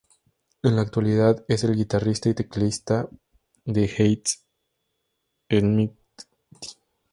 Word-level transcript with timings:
En 0.63 0.73
la 0.77 0.81
actualidad 0.81 1.45
es 1.47 1.63
el 1.63 1.75
guitarrista 1.75 2.27
y 2.29 2.33
teclista 2.33 3.07
de 3.65 3.83
Hades 3.83 4.47
Almighty. 5.47 5.95